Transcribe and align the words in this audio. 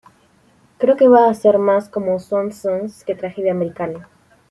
Creo 0.79 0.97
que 0.97 1.07
va 1.07 1.29
a 1.29 1.33
ser 1.35 1.59
más 1.59 1.87
como 1.87 2.17
'Swan 2.17 2.51
Songs" 2.51 3.03
que 3.03 3.13
"tragedia 3.13 3.51
americana". 3.51 4.09